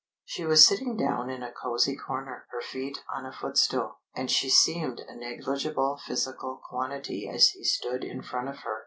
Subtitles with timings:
[0.25, 4.49] She was sitting down in a cosy corner, her feet on a footstool, and she
[4.49, 8.79] seemed a negligible physical quantity as he stood in front of her.